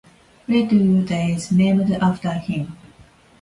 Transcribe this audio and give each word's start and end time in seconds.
Layton, 0.47 1.01
Utah 1.01 1.27
is 1.27 1.51
named 1.51 1.91
after 1.91 2.31
him. 2.33 2.75